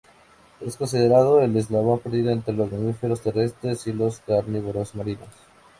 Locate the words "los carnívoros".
3.93-4.95